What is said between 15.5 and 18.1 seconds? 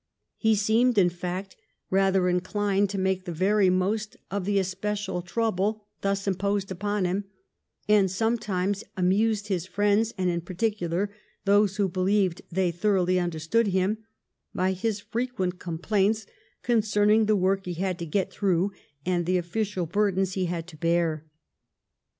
complaints concerning the work he had to